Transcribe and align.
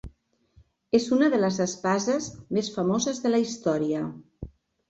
És 0.99 1.05
una 1.17 1.27
de 1.33 1.41
les 1.43 1.59
espases 1.67 2.31
més 2.59 2.73
famoses 2.79 3.23
de 3.27 3.33
la 3.37 3.43
història. 3.47 4.03